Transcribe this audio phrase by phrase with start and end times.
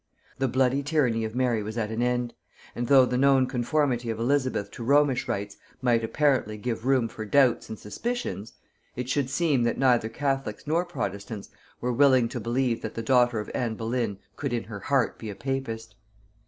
[0.39, 2.33] The bloody tyranny of Mary was at an end;
[2.73, 7.23] and though the known conformity of Elizabeth to Romish rites might apparently give room for
[7.23, 8.53] doubts and suspicions,
[8.95, 11.49] it should seem that neither catholics nor protestants
[11.81, 15.29] were willing to believe that the daughter of Anne Boleyn could in her heart be
[15.29, 15.93] a papist.